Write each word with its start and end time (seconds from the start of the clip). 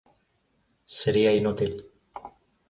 Seria 1.01 1.35
inútil. 1.41 1.73